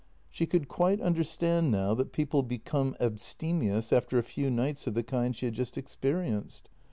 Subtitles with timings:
[0.31, 5.03] She could quite understand now that people become abstemious after a few nights of the
[5.03, 6.69] kind she had just experienced.